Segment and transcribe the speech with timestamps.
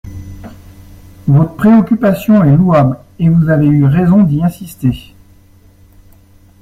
[1.27, 5.13] Votre préoccupation est louable, et vous avez eu raison d’y insister.